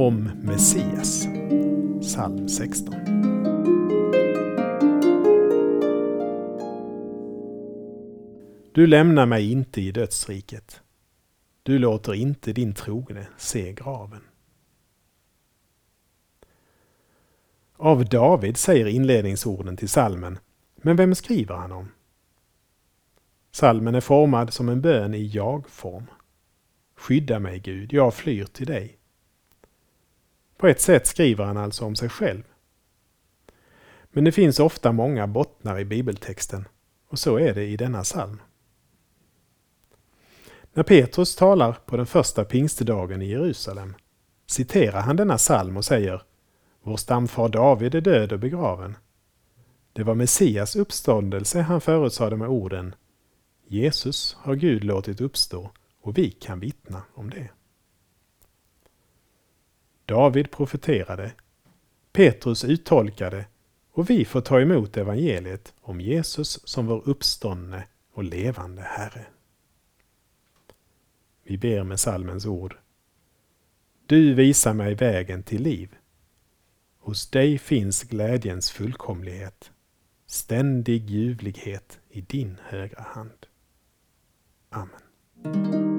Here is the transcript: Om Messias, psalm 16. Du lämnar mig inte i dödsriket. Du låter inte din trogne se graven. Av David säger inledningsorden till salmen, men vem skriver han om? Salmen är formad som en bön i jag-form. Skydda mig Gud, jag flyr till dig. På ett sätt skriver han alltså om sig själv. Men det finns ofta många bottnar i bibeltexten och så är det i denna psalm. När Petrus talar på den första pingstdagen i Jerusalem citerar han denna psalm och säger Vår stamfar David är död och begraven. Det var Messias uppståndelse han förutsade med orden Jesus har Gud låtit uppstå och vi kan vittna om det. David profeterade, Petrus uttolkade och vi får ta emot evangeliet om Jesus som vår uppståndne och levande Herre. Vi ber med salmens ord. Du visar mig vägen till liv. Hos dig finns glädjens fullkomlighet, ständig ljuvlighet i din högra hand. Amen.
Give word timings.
Om 0.00 0.30
Messias, 0.42 1.26
psalm 2.00 2.48
16. 2.48 2.94
Du 8.72 8.86
lämnar 8.86 9.26
mig 9.26 9.52
inte 9.52 9.80
i 9.80 9.92
dödsriket. 9.92 10.80
Du 11.62 11.78
låter 11.78 12.14
inte 12.14 12.52
din 12.52 12.74
trogne 12.74 13.26
se 13.36 13.72
graven. 13.72 14.20
Av 17.76 18.04
David 18.04 18.56
säger 18.56 18.86
inledningsorden 18.86 19.76
till 19.76 19.88
salmen, 19.88 20.38
men 20.76 20.96
vem 20.96 21.14
skriver 21.14 21.54
han 21.54 21.72
om? 21.72 21.88
Salmen 23.50 23.94
är 23.94 24.00
formad 24.00 24.52
som 24.52 24.68
en 24.68 24.80
bön 24.80 25.14
i 25.14 25.26
jag-form. 25.26 26.06
Skydda 26.96 27.38
mig 27.38 27.58
Gud, 27.58 27.92
jag 27.92 28.14
flyr 28.14 28.44
till 28.44 28.66
dig. 28.66 28.97
På 30.58 30.66
ett 30.66 30.80
sätt 30.80 31.06
skriver 31.06 31.44
han 31.44 31.56
alltså 31.56 31.84
om 31.84 31.96
sig 31.96 32.08
själv. 32.08 32.42
Men 34.10 34.24
det 34.24 34.32
finns 34.32 34.60
ofta 34.60 34.92
många 34.92 35.26
bottnar 35.26 35.78
i 35.78 35.84
bibeltexten 35.84 36.68
och 37.08 37.18
så 37.18 37.38
är 37.38 37.54
det 37.54 37.64
i 37.64 37.76
denna 37.76 38.02
psalm. 38.02 38.42
När 40.72 40.82
Petrus 40.82 41.36
talar 41.36 41.72
på 41.72 41.96
den 41.96 42.06
första 42.06 42.44
pingstdagen 42.44 43.22
i 43.22 43.30
Jerusalem 43.30 43.94
citerar 44.46 45.00
han 45.00 45.16
denna 45.16 45.36
psalm 45.36 45.76
och 45.76 45.84
säger 45.84 46.22
Vår 46.82 46.96
stamfar 46.96 47.48
David 47.48 47.94
är 47.94 48.00
död 48.00 48.32
och 48.32 48.38
begraven. 48.38 48.96
Det 49.92 50.02
var 50.02 50.14
Messias 50.14 50.76
uppståndelse 50.76 51.60
han 51.60 51.80
förutsade 51.80 52.36
med 52.36 52.48
orden 52.48 52.94
Jesus 53.66 54.36
har 54.40 54.54
Gud 54.54 54.84
låtit 54.84 55.20
uppstå 55.20 55.70
och 56.02 56.18
vi 56.18 56.30
kan 56.30 56.60
vittna 56.60 57.02
om 57.14 57.30
det. 57.30 57.48
David 60.08 60.50
profeterade, 60.50 61.32
Petrus 62.12 62.64
uttolkade 62.64 63.46
och 63.92 64.10
vi 64.10 64.24
får 64.24 64.40
ta 64.40 64.60
emot 64.60 64.96
evangeliet 64.96 65.74
om 65.80 66.00
Jesus 66.00 66.68
som 66.68 66.86
vår 66.86 67.08
uppståndne 67.08 67.84
och 68.12 68.24
levande 68.24 68.82
Herre. 68.82 69.26
Vi 71.42 71.58
ber 71.58 71.84
med 71.84 72.00
salmens 72.00 72.46
ord. 72.46 72.76
Du 74.06 74.34
visar 74.34 74.74
mig 74.74 74.94
vägen 74.94 75.42
till 75.42 75.62
liv. 75.62 75.96
Hos 76.98 77.30
dig 77.30 77.58
finns 77.58 78.02
glädjens 78.02 78.70
fullkomlighet, 78.70 79.70
ständig 80.26 81.10
ljuvlighet 81.10 82.00
i 82.10 82.20
din 82.20 82.56
högra 82.68 83.02
hand. 83.02 83.46
Amen. 84.70 85.98